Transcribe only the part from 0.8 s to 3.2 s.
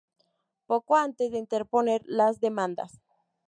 antes de interponer las demandas